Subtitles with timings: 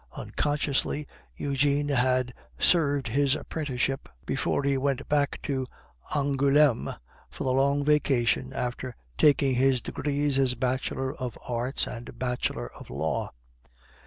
[0.17, 1.05] Unconsciously,
[1.37, 5.67] Eugene had served his apprenticeship before he went back to
[6.15, 6.95] Angouleme
[7.29, 12.89] for the long vacation after taking his degrees as bachelor of arts and bachelor of
[12.89, 13.31] law.